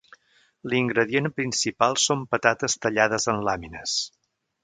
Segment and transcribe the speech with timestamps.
[0.73, 3.97] L'ingredient principal són patates tallades en làmines.